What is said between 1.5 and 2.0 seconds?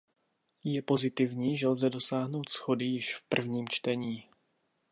že lze